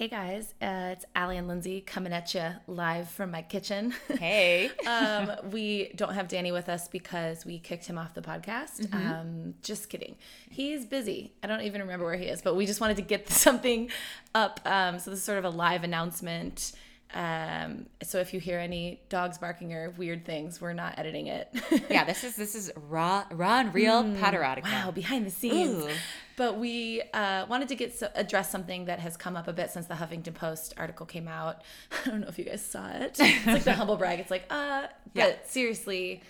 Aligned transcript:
Hey 0.00 0.08
guys, 0.08 0.54
uh, 0.62 0.92
it's 0.92 1.04
Allie 1.14 1.36
and 1.36 1.46
Lindsay 1.46 1.82
coming 1.82 2.14
at 2.14 2.32
you 2.32 2.52
live 2.66 3.06
from 3.10 3.30
my 3.30 3.42
kitchen. 3.42 3.92
Hey. 4.18 4.70
um, 4.86 5.30
we 5.50 5.92
don't 5.94 6.14
have 6.14 6.26
Danny 6.26 6.52
with 6.52 6.70
us 6.70 6.88
because 6.88 7.44
we 7.44 7.58
kicked 7.58 7.84
him 7.84 7.98
off 7.98 8.14
the 8.14 8.22
podcast. 8.22 8.80
Mm-hmm. 8.80 8.96
Um, 8.96 9.54
just 9.60 9.90
kidding. 9.90 10.16
He's 10.48 10.86
busy. 10.86 11.34
I 11.42 11.48
don't 11.48 11.60
even 11.60 11.82
remember 11.82 12.06
where 12.06 12.16
he 12.16 12.24
is, 12.24 12.40
but 12.40 12.56
we 12.56 12.64
just 12.64 12.80
wanted 12.80 12.96
to 12.96 13.02
get 13.02 13.28
something 13.30 13.90
up. 14.34 14.60
Um, 14.64 14.98
so 14.98 15.10
this 15.10 15.18
is 15.18 15.24
sort 15.26 15.36
of 15.36 15.44
a 15.44 15.50
live 15.50 15.84
announcement. 15.84 16.72
Um, 17.12 17.86
so 18.02 18.18
if 18.18 18.32
you 18.32 18.38
hear 18.38 18.58
any 18.58 19.00
dogs 19.08 19.36
barking 19.38 19.72
or 19.72 19.90
weird 19.90 20.24
things, 20.24 20.60
we're 20.60 20.72
not 20.72 20.98
editing 20.98 21.26
it. 21.26 21.48
yeah, 21.90 22.04
this 22.04 22.22
is 22.22 22.36
this 22.36 22.54
is 22.54 22.70
raw, 22.76 23.24
raw 23.32 23.60
and 23.60 23.74
real 23.74 24.04
Potterotica. 24.04 24.62
Wow, 24.64 24.90
behind 24.92 25.26
the 25.26 25.30
scenes. 25.30 25.84
Ooh. 25.84 25.90
But 26.36 26.58
we 26.58 27.02
uh, 27.12 27.46
wanted 27.48 27.68
to 27.68 27.74
get 27.74 27.98
so, 27.98 28.08
address 28.14 28.50
something 28.50 28.84
that 28.86 29.00
has 29.00 29.16
come 29.16 29.36
up 29.36 29.48
a 29.48 29.52
bit 29.52 29.70
since 29.70 29.86
the 29.86 29.94
Huffington 29.94 30.34
Post 30.34 30.74
article 30.76 31.04
came 31.04 31.26
out. 31.28 31.62
I 32.06 32.10
don't 32.10 32.20
know 32.20 32.28
if 32.28 32.38
you 32.38 32.44
guys 32.44 32.64
saw 32.64 32.88
it. 32.88 33.16
It's 33.20 33.46
like 33.46 33.64
the 33.64 33.72
humble 33.72 33.96
brag. 33.96 34.20
It's 34.20 34.30
like, 34.30 34.44
uh, 34.48 34.86
but 35.12 35.20
Yeah. 35.28 35.32
seriously, 35.46 36.22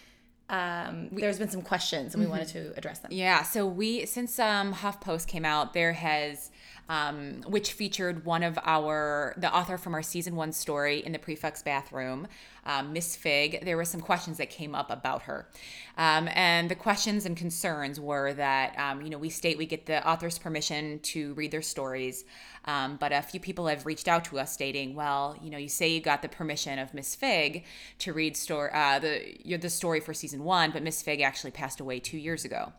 um, 0.49 1.11
there's 1.13 1.39
been 1.39 1.51
some 1.51 1.63
questions 1.63 2.15
and 2.15 2.25
we 2.25 2.29
wanted 2.29 2.49
to 2.49 2.73
address 2.77 2.99
them. 2.99 3.13
Yeah, 3.13 3.43
so 3.45 3.67
we 3.67 4.05
since 4.07 4.39
um, 4.41 4.75
HuffPost 4.75 5.29
came 5.29 5.45
out, 5.45 5.75
there 5.75 5.93
has 5.93 6.51
um, 6.91 7.43
which 7.47 7.73
featured 7.73 8.25
one 8.25 8.43
of 8.43 8.59
our 8.65 9.33
the 9.37 9.55
author 9.55 9.79
from 9.79 9.95
our 9.95 10.03
season 10.03 10.35
one 10.35 10.51
story 10.51 10.99
in 10.99 11.13
the 11.13 11.21
prefect's 11.21 11.63
bathroom, 11.63 12.27
um, 12.67 12.93
Miss 12.93 13.15
Figg. 13.15 13.65
There 13.65 13.77
were 13.77 13.85
some 13.85 14.01
questions 14.01 14.39
that 14.39 14.51
came 14.51 14.75
up 14.75 14.91
about 14.91 15.23
her, 15.23 15.49
um, 15.97 16.29
and 16.35 16.69
the 16.69 16.75
questions 16.75 17.27
and 17.27 17.37
concerns 17.37 18.01
were 18.01 18.33
that 18.35 18.77
um, 18.77 19.03
you 19.03 19.09
know 19.09 19.19
we 19.19 19.31
state 19.31 19.57
we 19.57 19.67
get 19.67 19.87
the 19.87 20.07
author's 20.07 20.37
permission 20.37 20.99
to 20.99 21.33
read 21.35 21.53
their 21.53 21.63
stories, 21.63 22.25
um, 22.65 22.97
but 22.97 23.13
a 23.13 23.23
few 23.23 23.39
people 23.39 23.69
have 23.69 23.87
reached 23.87 24.09
out 24.09 24.25
to 24.25 24.41
us 24.41 24.53
stating, 24.53 24.97
well, 24.97 25.39
you 25.41 25.49
know, 25.49 25.59
you 25.59 25.69
say 25.69 25.89
you 25.89 26.01
got 26.01 26.23
the 26.23 26.29
permission 26.29 26.81
of 26.81 26.93
Miss 26.93 27.15
Figg 27.15 27.65
to 28.01 28.13
read 28.13 28.37
story 28.37 28.71
uh, 28.75 28.99
the 28.99 29.37
the 29.59 29.71
story 29.71 30.01
for 30.01 30.13
season 30.13 30.43
one, 30.43 30.73
but 30.73 30.83
Miss 30.83 31.03
Figg 31.03 31.21
actually 31.21 31.53
passed 31.53 31.79
away 31.79 32.01
two 32.01 32.19
years 32.19 32.45
ago. 32.45 32.73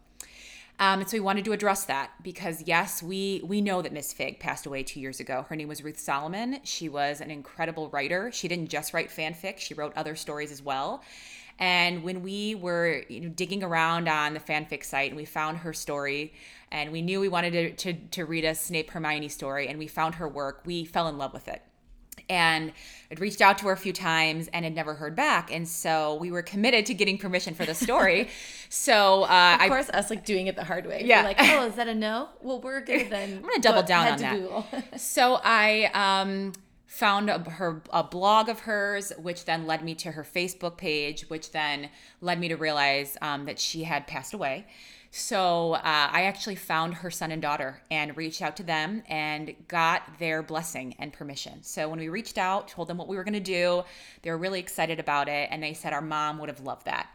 Um, 0.79 1.01
and 1.01 1.09
so 1.09 1.15
we 1.15 1.21
wanted 1.21 1.45
to 1.45 1.51
address 1.51 1.85
that 1.85 2.11
because 2.23 2.63
yes, 2.65 3.03
we 3.03 3.41
we 3.43 3.61
know 3.61 3.81
that 3.81 3.93
Miss 3.93 4.13
Figg 4.13 4.39
passed 4.39 4.65
away 4.65 4.83
two 4.83 4.99
years 4.99 5.19
ago. 5.19 5.45
Her 5.47 5.55
name 5.55 5.67
was 5.67 5.83
Ruth 5.83 5.99
Solomon. 5.99 6.59
She 6.63 6.89
was 6.89 7.21
an 7.21 7.29
incredible 7.29 7.89
writer. 7.89 8.31
She 8.31 8.47
didn't 8.47 8.69
just 8.69 8.93
write 8.93 9.09
fanfic; 9.09 9.59
she 9.59 9.73
wrote 9.73 9.93
other 9.95 10.15
stories 10.15 10.51
as 10.51 10.61
well. 10.61 11.03
And 11.59 12.03
when 12.03 12.23
we 12.23 12.55
were 12.55 13.03
you 13.07 13.21
know, 13.21 13.29
digging 13.29 13.63
around 13.63 14.07
on 14.07 14.33
the 14.33 14.39
fanfic 14.39 14.83
site 14.83 15.11
and 15.11 15.17
we 15.17 15.25
found 15.25 15.59
her 15.59 15.73
story, 15.73 16.33
and 16.71 16.91
we 16.91 17.03
knew 17.03 17.19
we 17.19 17.29
wanted 17.29 17.77
to, 17.77 17.93
to, 17.93 17.99
to 18.09 18.25
read 18.25 18.45
a 18.45 18.55
Snape 18.55 18.89
Hermione 18.89 19.29
story, 19.29 19.67
and 19.67 19.77
we 19.77 19.85
found 19.85 20.15
her 20.15 20.27
work, 20.27 20.61
we 20.65 20.85
fell 20.85 21.07
in 21.07 21.19
love 21.19 21.33
with 21.33 21.47
it 21.47 21.61
and 22.29 22.71
I'd 23.09 23.19
reached 23.19 23.41
out 23.41 23.57
to 23.59 23.67
her 23.67 23.73
a 23.73 23.77
few 23.77 23.93
times 23.93 24.49
and 24.53 24.63
had 24.63 24.73
never 24.73 24.93
heard 24.93 25.15
back. 25.15 25.51
And 25.53 25.67
so 25.67 26.15
we 26.15 26.31
were 26.31 26.41
committed 26.41 26.85
to 26.87 26.93
getting 26.93 27.17
permission 27.17 27.53
for 27.53 27.65
the 27.65 27.75
story. 27.75 28.29
so 28.69 29.23
uh, 29.23 29.57
Of 29.59 29.67
course, 29.67 29.89
I 29.93 29.99
us 29.99 30.09
like 30.09 30.25
doing 30.25 30.47
it 30.47 30.55
the 30.55 30.63
hard 30.63 30.85
way. 30.85 31.03
Yeah. 31.03 31.21
We're 31.21 31.27
like, 31.27 31.37
oh, 31.41 31.67
is 31.67 31.75
that 31.75 31.87
a 31.87 31.95
no? 31.95 32.29
Well, 32.41 32.61
we're 32.61 32.81
gonna 32.81 33.09
then. 33.09 33.37
I'm 33.37 33.41
gonna 33.41 33.59
double 33.59 33.83
down 33.83 34.07
on 34.07 34.19
that. 34.19 34.99
So 34.99 35.39
I 35.43 35.89
um, 35.93 36.53
found 36.85 37.29
a, 37.29 37.39
her 37.39 37.81
a 37.91 38.03
blog 38.03 38.49
of 38.49 38.61
hers, 38.61 39.11
which 39.17 39.45
then 39.45 39.65
led 39.65 39.83
me 39.83 39.95
to 39.95 40.11
her 40.11 40.23
Facebook 40.23 40.77
page, 40.77 41.29
which 41.29 41.51
then 41.51 41.89
led 42.21 42.39
me 42.39 42.47
to 42.49 42.55
realize 42.55 43.17
um, 43.21 43.45
that 43.45 43.59
she 43.59 43.83
had 43.83 44.07
passed 44.07 44.33
away. 44.33 44.67
So 45.13 45.73
uh, 45.73 45.81
I 45.83 46.23
actually 46.23 46.55
found 46.55 46.93
her 46.93 47.11
son 47.11 47.31
and 47.31 47.41
daughter 47.41 47.81
and 47.91 48.15
reached 48.15 48.41
out 48.41 48.55
to 48.57 48.63
them 48.63 49.03
and 49.09 49.53
got 49.67 50.03
their 50.19 50.41
blessing 50.41 50.95
and 50.99 51.11
permission. 51.11 51.63
So 51.63 51.89
when 51.89 51.99
we 51.99 52.07
reached 52.07 52.37
out, 52.37 52.69
told 52.69 52.87
them 52.87 52.97
what 52.97 53.09
we 53.09 53.17
were 53.17 53.25
going 53.25 53.33
to 53.33 53.41
do, 53.41 53.83
they 54.21 54.31
were 54.31 54.37
really 54.37 54.61
excited 54.61 55.01
about 55.01 55.27
it, 55.27 55.49
and 55.51 55.61
they 55.61 55.73
said 55.73 55.91
our 55.91 56.01
mom 56.01 56.39
would 56.39 56.47
have 56.47 56.61
loved 56.61 56.85
that. 56.85 57.09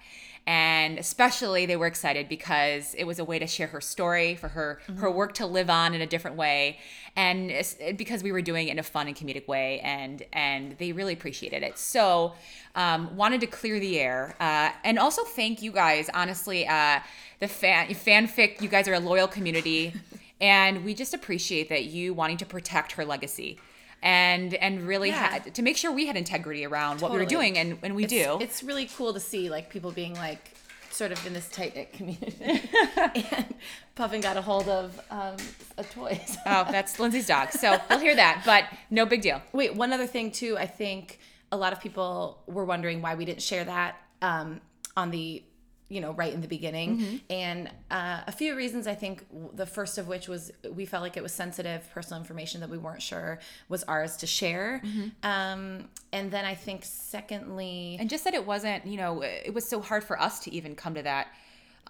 And 0.46 0.98
especially 0.98 1.66
they 1.66 1.76
were 1.76 1.88
excited 1.88 2.28
because 2.28 2.94
it 2.94 3.04
was 3.04 3.18
a 3.18 3.24
way 3.24 3.38
to 3.40 3.48
share 3.48 3.66
her 3.66 3.80
story 3.80 4.36
for 4.36 4.48
her 4.48 4.80
her 4.98 5.10
work 5.10 5.34
to 5.34 5.46
live 5.46 5.68
on 5.68 5.92
in 5.92 6.00
a 6.00 6.06
different 6.06 6.36
way, 6.36 6.78
and 7.16 7.52
because 7.96 8.22
we 8.22 8.30
were 8.30 8.42
doing 8.42 8.68
it 8.68 8.72
in 8.72 8.78
a 8.78 8.84
fun 8.84 9.08
and 9.08 9.16
comedic 9.16 9.48
way, 9.48 9.80
and 9.80 10.22
and 10.32 10.78
they 10.78 10.92
really 10.92 11.14
appreciated 11.14 11.64
it. 11.64 11.78
So 11.78 12.34
um, 12.76 13.16
wanted 13.16 13.40
to 13.40 13.48
clear 13.48 13.80
the 13.80 13.98
air, 13.98 14.36
uh, 14.38 14.70
and 14.84 15.00
also 15.00 15.24
thank 15.24 15.62
you 15.62 15.72
guys. 15.72 16.08
Honestly, 16.14 16.66
uh, 16.68 17.00
the 17.40 17.48
fan 17.48 17.88
fanfic, 17.88 18.60
you 18.62 18.68
guys 18.68 18.86
are 18.86 18.94
a 18.94 19.00
loyal 19.00 19.26
community, 19.26 19.94
and 20.40 20.84
we 20.84 20.94
just 20.94 21.12
appreciate 21.12 21.68
that 21.70 21.86
you 21.86 22.14
wanting 22.14 22.36
to 22.36 22.46
protect 22.46 22.92
her 22.92 23.04
legacy. 23.04 23.58
And 24.06 24.54
and 24.54 24.86
really 24.86 25.08
Yeah. 25.08 25.30
had 25.32 25.54
to 25.56 25.62
make 25.62 25.76
sure 25.76 25.90
we 25.90 26.06
had 26.06 26.16
integrity 26.16 26.64
around 26.64 27.00
what 27.00 27.10
we 27.10 27.18
were 27.18 27.24
doing, 27.24 27.58
and, 27.58 27.76
and 27.82 27.96
we 27.96 28.04
it's, 28.04 28.12
do. 28.12 28.38
It's 28.40 28.62
really 28.62 28.86
cool 28.96 29.12
to 29.12 29.18
see 29.18 29.50
like 29.50 29.68
people 29.68 29.90
being 29.90 30.14
like 30.14 30.52
sort 30.92 31.10
of 31.10 31.26
in 31.26 31.32
this 31.34 31.48
tight 31.48 31.74
knit 31.74 31.92
community. 31.92 32.36
and 32.96 33.54
Puffin 33.96 34.20
got 34.20 34.36
a 34.36 34.40
hold 34.42 34.68
of 34.68 34.98
um, 35.10 35.36
a 35.76 35.82
toy. 35.84 36.20
Oh, 36.46 36.66
that's 36.70 37.00
Lindsay's 37.00 37.26
dog. 37.26 37.50
So 37.50 37.78
we'll 37.90 37.98
hear 37.98 38.14
that, 38.14 38.42
but 38.46 38.64
no 38.90 39.06
big 39.06 39.22
deal. 39.22 39.42
Wait, 39.52 39.74
one 39.74 39.92
other 39.92 40.06
thing 40.06 40.30
too. 40.30 40.56
I 40.56 40.66
think 40.66 41.18
a 41.50 41.56
lot 41.56 41.72
of 41.72 41.80
people 41.80 42.38
were 42.46 42.64
wondering 42.64 43.02
why 43.02 43.16
we 43.16 43.24
didn't 43.24 43.42
share 43.42 43.64
that 43.64 43.96
um, 44.22 44.60
on 44.96 45.10
the, 45.10 45.42
you 45.88 46.00
know, 46.00 46.12
right 46.12 46.32
in 46.34 46.40
the 46.40 46.48
beginning, 46.48 46.98
Mm-hmm. 46.98 47.16
and 47.30 47.70
uh, 47.90 48.20
a 48.26 48.32
few 48.32 48.56
reasons. 48.56 48.86
I 48.86 48.94
think 48.94 49.24
the 49.54 49.66
first 49.66 49.98
of 49.98 50.08
which 50.08 50.26
was 50.28 50.50
we 50.72 50.84
felt 50.86 51.02
like 51.02 51.16
it 51.16 51.22
was 51.22 51.32
sensitive 51.32 51.88
personal 51.94 52.18
information 52.20 52.60
that 52.62 52.70
we 52.70 52.78
weren't 52.78 53.02
sure 53.02 53.38
was 53.68 53.84
ours 53.84 54.16
to 54.18 54.26
share, 54.26 54.80
Mm-hmm. 54.84 55.08
um, 55.30 55.88
and 56.12 56.30
then 56.30 56.44
I 56.44 56.54
think 56.54 56.84
secondly, 56.84 57.96
And 58.00 58.08
just 58.10 58.24
that 58.24 58.34
it 58.34 58.46
wasn't, 58.46 58.86
you 58.86 58.96
know, 58.96 59.22
it 59.22 59.52
was 59.54 59.68
so 59.68 59.80
hard 59.80 60.02
for 60.04 60.20
us 60.20 60.40
to 60.40 60.52
even 60.54 60.74
come 60.74 60.94
to 60.94 61.02
that 61.02 61.28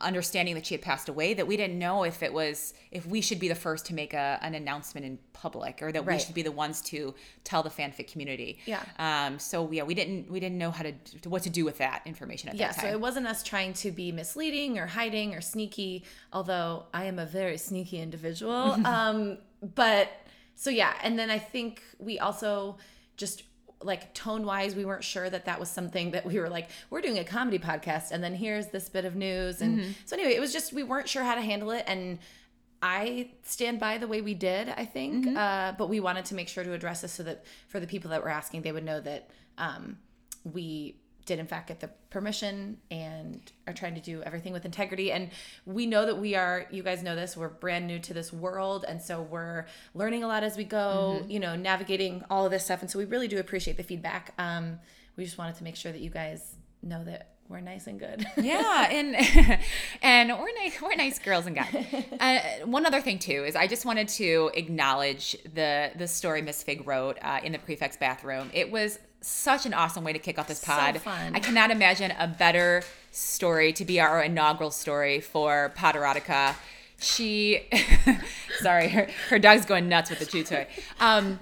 understanding 0.00 0.54
that 0.54 0.66
she 0.66 0.74
had 0.74 0.82
passed 0.82 1.08
away 1.08 1.32
that 1.34 1.46
we 1.46 1.56
didn't 1.56 1.78
know 1.78 2.02
if 2.02 2.22
it 2.22 2.32
was 2.32 2.74
if 2.90 3.06
we 3.06 3.20
should 3.20 3.38
be 3.38 3.48
the 3.48 3.54
first 3.54 3.86
to 3.86 3.94
make 3.94 4.12
a, 4.12 4.38
an 4.42 4.54
announcement 4.54 5.06
in 5.06 5.18
public 5.32 5.82
or 5.82 5.90
that 5.90 6.04
we 6.04 6.18
should 6.18 6.34
be 6.34 6.42
the 6.42 6.52
ones 6.52 6.82
to 6.82 7.14
tell 7.44 7.62
the 7.62 7.70
fanfic 7.70 8.10
community. 8.10 8.58
Yeah. 8.66 8.82
Um. 8.98 9.38
So 9.38 9.70
yeah, 9.70 9.84
we 9.84 9.94
didn't 9.94 10.30
we 10.30 10.40
didn't 10.40 10.58
know 10.58 10.70
how 10.70 10.82
to 10.82 10.92
what 11.24 11.42
to 11.44 11.50
do 11.50 11.64
with 11.64 11.78
that 11.78 12.02
information 12.04 12.48
at 12.50 12.58
that 12.58 12.76
time, 12.76 12.84
yeah, 12.84 12.90
so 12.90 12.96
it 12.96 13.00
wasn't 13.00 13.26
us 13.26 13.42
trying 13.42 13.72
to 13.74 13.90
be 13.90 14.12
misleading 14.12 14.78
or 14.78 14.86
hiding 14.86 15.34
or 15.34 15.40
sneaky, 15.40 16.04
although 16.32 16.84
I 16.92 17.04
am 17.04 17.18
a 17.18 17.26
very 17.26 17.58
sneaky 17.58 18.00
individual. 18.00 18.52
um, 18.84 19.38
but 19.74 20.10
so 20.54 20.70
yeah, 20.70 20.94
and 21.02 21.18
then 21.18 21.30
I 21.30 21.38
think 21.38 21.82
we 21.98 22.18
also 22.18 22.76
just 23.16 23.42
like 23.86 24.12
tone 24.12 24.44
wise, 24.44 24.74
we 24.74 24.84
weren't 24.84 25.04
sure 25.04 25.30
that 25.30 25.44
that 25.46 25.58
was 25.58 25.70
something 25.70 26.10
that 26.10 26.26
we 26.26 26.38
were 26.38 26.48
like, 26.50 26.68
we're 26.90 27.00
doing 27.00 27.18
a 27.18 27.24
comedy 27.24 27.58
podcast, 27.58 28.10
and 28.10 28.22
then 28.22 28.34
here's 28.34 28.66
this 28.68 28.88
bit 28.88 29.04
of 29.04 29.14
news, 29.16 29.60
and 29.62 29.80
so 30.04 30.16
anyway, 30.16 30.34
it 30.34 30.40
was 30.40 30.52
just 30.52 30.72
we 30.72 30.82
weren't 30.82 31.08
sure 31.08 31.22
how 31.22 31.34
to 31.34 31.40
handle 31.40 31.70
it, 31.70 31.84
and 31.86 32.18
I 32.82 33.30
stand 33.42 33.80
by 33.80 33.96
the 33.98 34.06
way 34.06 34.20
we 34.20 34.34
did, 34.34 34.68
I 34.68 34.84
think, 34.84 35.24
uh, 35.38 35.72
but 35.78 35.88
we 35.88 35.98
wanted 36.00 36.26
to 36.26 36.34
make 36.34 36.48
sure 36.48 36.62
to 36.62 36.72
address 36.74 37.00
this 37.00 37.12
so 37.12 37.22
that 37.22 37.44
for 37.68 37.80
the 37.80 37.86
people 37.86 38.10
that 38.10 38.22
were 38.22 38.28
asking, 38.28 38.62
they 38.62 38.72
would 38.72 38.84
know 38.84 39.00
that 39.00 39.30
um, 39.56 39.96
we 40.44 41.00
did 41.26 41.38
in 41.38 41.46
fact 41.46 41.68
get 41.68 41.80
the 41.80 41.90
permission 42.10 42.78
and 42.90 43.40
are 43.66 43.74
trying 43.74 43.94
to 43.94 44.00
do 44.00 44.22
everything 44.22 44.52
with 44.52 44.64
integrity. 44.64 45.12
And 45.12 45.30
we 45.66 45.84
know 45.86 46.06
that 46.06 46.18
we 46.18 46.34
are, 46.34 46.66
you 46.70 46.82
guys 46.82 47.02
know 47.02 47.16
this, 47.16 47.36
we're 47.36 47.48
brand 47.48 47.86
new 47.86 47.98
to 47.98 48.14
this 48.14 48.32
world. 48.32 48.84
And 48.88 49.02
so 49.02 49.20
we're 49.20 49.66
learning 49.94 50.24
a 50.24 50.28
lot 50.28 50.44
as 50.44 50.56
we 50.56 50.64
go, 50.64 51.24
you 51.28 51.40
know, 51.40 51.56
navigating 51.56 52.24
all 52.30 52.46
of 52.46 52.52
this 52.52 52.64
stuff. 52.64 52.80
And 52.80 52.90
so 52.90 52.98
we 52.98 53.04
really 53.04 53.28
do 53.28 53.38
appreciate 53.38 53.76
the 53.76 53.82
feedback. 53.82 54.32
Um, 54.38 54.78
we 55.16 55.24
just 55.24 55.36
wanted 55.36 55.56
to 55.56 55.64
make 55.64 55.76
sure 55.76 55.92
that 55.92 56.00
you 56.00 56.10
guys 56.10 56.54
know 56.82 57.02
that 57.04 57.32
we're 57.48 57.60
nice 57.60 57.86
and 57.86 57.98
good. 57.98 58.26
yeah, 58.36 58.88
and 58.90 59.14
and 60.02 60.30
we're 60.30 60.54
nice, 60.54 60.80
we're 60.82 60.94
nice 60.96 61.18
girls 61.18 61.46
and 61.46 61.56
guys. 61.56 61.86
Uh, 62.20 62.38
one 62.64 62.86
other 62.86 63.00
thing 63.00 63.18
too 63.18 63.44
is 63.44 63.54
I 63.54 63.66
just 63.66 63.84
wanted 63.84 64.08
to 64.08 64.50
acknowledge 64.54 65.36
the 65.54 65.92
the 65.96 66.08
story 66.08 66.42
Miss 66.42 66.62
Figg 66.62 66.86
wrote 66.86 67.18
uh, 67.22 67.40
in 67.44 67.52
the 67.52 67.58
prefect's 67.58 67.96
bathroom. 67.96 68.50
It 68.52 68.70
was 68.70 68.98
such 69.26 69.66
an 69.66 69.74
awesome 69.74 70.04
way 70.04 70.12
to 70.12 70.18
kick 70.18 70.38
off 70.38 70.48
this 70.48 70.60
So 70.60 70.72
pod. 70.72 71.00
fun. 71.00 71.34
I 71.34 71.40
cannot 71.40 71.70
imagine 71.70 72.12
a 72.18 72.26
better 72.28 72.82
story 73.10 73.72
to 73.74 73.84
be 73.84 73.98
our 74.00 74.22
inaugural 74.22 74.70
story 74.70 75.20
for 75.20 75.72
Potterotica. 75.76 76.54
She, 76.98 77.68
sorry, 78.60 78.88
her, 78.88 79.08
her 79.28 79.38
dog's 79.38 79.66
going 79.66 79.88
nuts 79.88 80.10
with 80.10 80.18
the 80.18 80.26
chew 80.26 80.44
toy. 80.44 80.66
Um, 81.00 81.38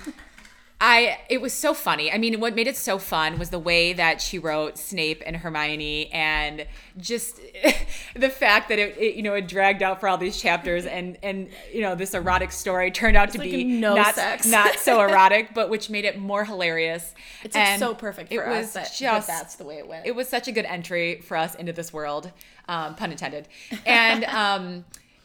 I 0.86 1.18
it 1.30 1.40
was 1.40 1.54
so 1.54 1.72
funny. 1.72 2.12
I 2.12 2.18
mean, 2.18 2.40
what 2.40 2.54
made 2.54 2.66
it 2.66 2.76
so 2.76 2.98
fun 2.98 3.38
was 3.38 3.48
the 3.48 3.58
way 3.58 3.94
that 3.94 4.20
she 4.20 4.38
wrote 4.38 4.76
Snape 4.76 5.22
and 5.24 5.34
Hermione, 5.34 6.12
and 6.12 6.66
just 6.98 7.40
the 8.14 8.28
fact 8.28 8.68
that 8.68 8.78
it, 8.78 8.98
it 8.98 9.14
you 9.14 9.22
know 9.22 9.32
it 9.32 9.48
dragged 9.48 9.82
out 9.82 9.98
for 9.98 10.10
all 10.10 10.18
these 10.18 10.38
chapters, 10.38 10.84
and 10.84 11.16
and 11.22 11.48
you 11.72 11.80
know 11.80 11.94
this 11.94 12.12
erotic 12.12 12.52
story 12.52 12.90
turned 12.90 13.16
out 13.16 13.30
to 13.30 13.38
like 13.38 13.50
be 13.50 13.64
no 13.64 13.94
not 13.94 14.14
sex. 14.14 14.44
not 14.46 14.74
so 14.74 15.00
erotic, 15.08 15.54
but 15.54 15.70
which 15.70 15.88
made 15.88 16.04
it 16.04 16.18
more 16.18 16.44
hilarious. 16.44 17.14
It's 17.42 17.56
like 17.56 17.78
so 17.78 17.94
perfect 17.94 18.30
it 18.30 18.46
was 18.46 18.66
us 18.66 18.72
that, 18.74 18.84
that 18.84 18.92
just 18.94 19.26
that's 19.26 19.54
the 19.56 19.64
way 19.64 19.78
it 19.78 19.88
went. 19.88 20.04
it 20.04 20.14
was 20.14 20.28
such 20.28 20.48
a 20.48 20.52
good 20.52 20.66
entry 20.66 21.22
for 21.22 21.38
us 21.38 21.54
into 21.54 21.72
this 21.72 21.94
world, 21.94 22.30
um, 22.68 22.94
pun 22.94 23.10
intended. 23.10 23.48
And 23.86 24.24
um, 24.24 24.84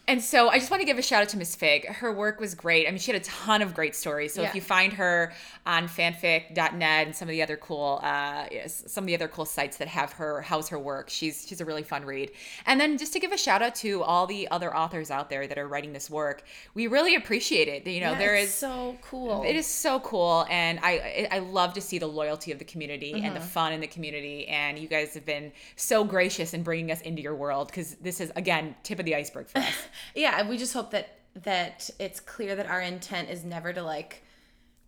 and 0.10 0.22
so 0.22 0.50
I 0.50 0.58
just 0.60 0.72
want 0.72 0.82
to 0.82 0.86
give 0.86 0.98
a 0.98 1.02
shout 1.02 1.22
out 1.22 1.30
to 1.30 1.38
Miss 1.38 1.56
Figg. 1.56 1.86
Her 1.88 2.12
work 2.12 2.40
was 2.40 2.56
great. 2.56 2.88
I 2.88 2.90
mean, 2.92 3.00
she 3.00 3.12
had 3.12 3.22
a 3.22 3.24
ton 3.24 3.62
of 3.62 3.74
great 3.74 3.96
stories. 3.96 4.34
So 4.34 4.42
Yeah. 4.42 4.50
if 4.50 4.56
you 4.56 4.62
find 4.62 4.92
her 4.94 5.32
on 5.66 5.88
fanfic.net 5.88 7.08
and 7.08 7.16
some 7.16 7.28
of 7.28 7.32
the 7.32 7.42
other 7.44 7.58
cool, 7.58 8.00
uh, 8.04 8.46
some 8.68 9.04
of 9.04 9.08
the 9.08 9.16
other 9.16 9.28
cool 9.28 9.46
sites 9.46 9.78
that 9.78 9.88
have 9.88 10.14
her 10.14 10.42
house 10.42 10.70
her 10.70 10.80
work, 10.80 11.10
she's 11.10 11.46
she's 11.48 11.62
a 11.62 11.66
really 11.66 11.84
fun 11.84 12.06
read. 12.06 12.32
And 12.66 12.80
then 12.82 12.98
just 12.98 13.14
to 13.14 13.20
give 13.20 13.32
a 13.32 13.38
shout 13.38 13.62
out 13.62 13.76
to 13.76 14.04
all 14.04 14.26
the 14.28 14.48
other 14.50 14.76
authors 14.76 15.12
out 15.12 15.30
there 15.30 15.48
that 15.48 15.58
are 15.58 15.68
writing 15.68 15.94
this 15.94 16.10
work, 16.10 16.44
we 16.74 16.88
really 16.88 17.16
appreciate 17.16 17.68
it. 17.68 17.86
You 17.88 18.02
know, 18.02 18.12
Yeah, 18.12 18.18
there 18.18 18.36
is 18.36 18.54
so 18.54 18.98
cool. 19.02 19.44
it 19.44 19.56
is 19.56 19.68
so 19.68 20.00
cool, 20.00 20.46
and 20.50 20.80
I 20.82 21.28
I 21.32 21.40
love 21.40 21.74
to 21.76 21.82
see 21.82 22.00
the 22.00 22.08
loyalty 22.08 22.52
of 22.52 22.60
the 22.60 22.66
community 22.66 23.14
and 23.14 23.24
Mm-hmm. 23.26 23.34
the 23.36 23.42
fun 23.42 23.74
in 23.74 23.80
the 23.82 23.88
community. 23.88 24.48
And 24.48 24.80
you 24.80 24.88
guys 24.88 25.14
have 25.14 25.26
been 25.26 25.52
so 25.76 26.04
gracious 26.04 26.54
in 26.54 26.64
bringing 26.64 26.92
us 26.92 27.02
into 27.02 27.22
your 27.22 27.36
world 27.36 27.68
because 27.68 27.96
this 27.96 28.20
is 28.20 28.32
again 28.36 28.76
tip 28.84 29.00
of 29.00 29.06
the 29.06 29.16
iceberg 29.16 29.48
for 29.48 29.60
us. 29.60 29.66
yeah 30.16 30.48
we 30.48 30.58
just 30.58 30.74
hope 30.74 30.92
that 30.92 31.20
that 31.36 31.90
it's 32.00 32.20
clear 32.20 32.56
that 32.56 32.68
our 32.68 32.82
intent 32.82 33.30
is 33.30 33.44
never 33.44 33.72
to 33.74 33.84
like 33.84 34.24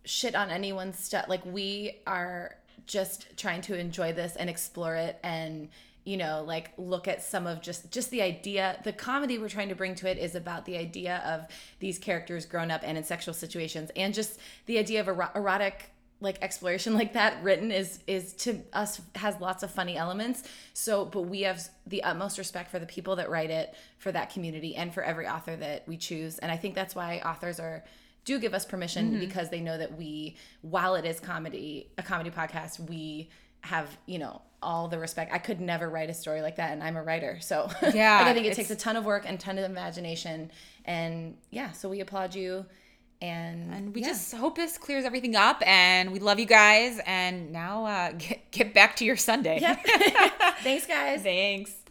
shit 0.04 0.34
on 0.34 0.50
anyone's 0.50 0.98
stuff 0.98 1.26
like 1.28 1.44
we 1.46 2.00
are 2.06 2.56
just 2.86 3.36
trying 3.36 3.60
to 3.60 3.78
enjoy 3.78 4.12
this 4.12 4.36
and 4.36 4.50
explore 4.50 4.96
it 4.96 5.18
and 5.22 5.68
you 6.04 6.16
know 6.16 6.42
like 6.46 6.72
look 6.76 7.06
at 7.06 7.22
some 7.22 7.46
of 7.46 7.62
just 7.62 7.90
just 7.92 8.10
the 8.10 8.20
idea 8.20 8.80
the 8.84 8.92
comedy 8.92 9.38
we're 9.38 9.48
trying 9.48 9.68
to 9.68 9.74
bring 9.74 9.94
to 9.94 10.10
it 10.10 10.18
is 10.18 10.34
about 10.34 10.64
the 10.64 10.76
idea 10.76 11.22
of 11.24 11.46
these 11.78 11.98
characters 11.98 12.44
grown 12.44 12.70
up 12.70 12.80
and 12.84 12.98
in 12.98 13.04
sexual 13.04 13.32
situations 13.32 13.90
and 13.94 14.12
just 14.12 14.38
the 14.66 14.78
idea 14.78 15.00
of 15.00 15.06
ero- 15.06 15.30
erotic 15.34 15.92
like 16.22 16.38
exploration 16.40 16.94
like 17.02 17.12
that 17.12 17.42
written 17.42 17.70
is 17.70 17.98
is 18.06 18.32
to 18.34 18.60
us 18.72 19.00
has 19.16 19.38
lots 19.40 19.62
of 19.62 19.70
funny 19.70 19.96
elements. 19.96 20.44
So 20.72 21.04
but 21.04 21.22
we 21.22 21.42
have 21.42 21.62
the 21.86 22.02
utmost 22.02 22.38
respect 22.38 22.70
for 22.70 22.78
the 22.78 22.86
people 22.86 23.16
that 23.16 23.28
write 23.28 23.50
it 23.50 23.74
for 23.98 24.12
that 24.12 24.30
community 24.30 24.74
and 24.76 24.94
for 24.94 25.02
every 25.02 25.26
author 25.26 25.56
that 25.56 25.86
we 25.86 25.96
choose. 25.96 26.38
And 26.38 26.50
i 26.50 26.56
think 26.56 26.74
that's 26.74 26.94
why 26.94 27.20
authors 27.24 27.60
are 27.60 27.84
do 28.24 28.38
give 28.38 28.54
us 28.54 28.64
permission 28.64 29.10
mm-hmm. 29.10 29.20
because 29.20 29.50
they 29.50 29.60
know 29.60 29.76
that 29.76 29.98
we 29.98 30.36
while 30.62 30.94
it 30.94 31.04
is 31.04 31.18
comedy 31.18 31.90
a 31.98 32.02
comedy 32.02 32.30
podcast 32.30 32.88
we 32.88 33.28
have 33.62 33.96
you 34.06 34.18
know 34.18 34.40
all 34.62 34.86
the 34.86 34.98
respect. 34.98 35.32
I 35.32 35.38
could 35.38 35.60
never 35.60 35.90
write 35.90 36.08
a 36.08 36.14
story 36.14 36.40
like 36.40 36.56
that 36.56 36.72
and 36.72 36.82
i'm 36.82 36.96
a 36.96 37.02
writer. 37.02 37.38
So 37.40 37.68
Yeah, 37.82 38.18
like, 38.18 38.26
i 38.28 38.34
think 38.34 38.46
it 38.46 38.54
takes 38.54 38.70
a 38.70 38.76
ton 38.76 38.96
of 38.96 39.04
work 39.04 39.24
and 39.26 39.38
ton 39.38 39.58
of 39.58 39.64
imagination. 39.68 40.50
And 40.84 41.36
yeah 41.50 41.72
so 41.72 41.88
we 41.88 42.00
applaud 42.00 42.34
you 42.34 42.64
and, 43.22 43.72
And 43.72 43.94
we 43.94 44.02
yeah. 44.02 44.08
just 44.08 44.34
hope 44.34 44.56
this 44.56 44.76
clears 44.76 45.04
everything 45.04 45.36
up. 45.36 45.62
And 45.64 46.12
we 46.12 46.18
love 46.18 46.38
you 46.38 46.46
guys. 46.46 47.00
And 47.06 47.52
now 47.52 47.86
uh, 47.86 48.12
get 48.18 48.50
get 48.50 48.74
back 48.74 48.96
to 48.96 49.04
your 49.04 49.16
Sunday. 49.16 49.60
Yep. 49.60 49.80
Thanks, 50.62 50.86
guys. 50.86 51.22
Thanks. 51.22 51.81